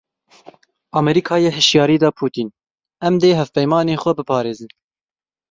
Amerîkayê 0.99 1.51
hişyarî 1.57 1.97
da 2.03 2.09
Putin: 2.19 2.47
Em 3.07 3.15
dê 3.21 3.31
hevpeymanên 3.39 3.97
xwe 4.03 4.11
biparêzin. 4.17 4.71